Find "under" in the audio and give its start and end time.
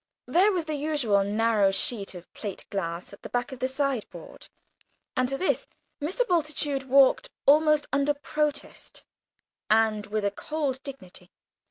7.93-8.15